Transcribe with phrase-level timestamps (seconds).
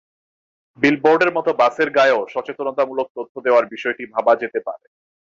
[0.77, 4.85] বিলবোর্ডের মতো বাসের গায়েও সচেতনতামূলক তথ্য দেওয়ার বিষয়টি ভাবা যেতে পারে।